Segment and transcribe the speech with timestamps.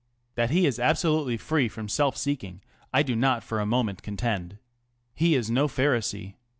[0.33, 4.57] That he is absolutely free from self seeking I do not fo: a moment contend.
[5.13, 6.37] He is no Pharisee.